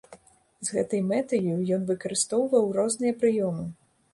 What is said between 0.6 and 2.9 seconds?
З гэтай мэтаю ён выкарыстоўваў